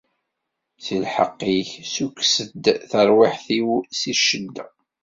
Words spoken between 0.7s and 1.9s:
S lḥeqq-ik,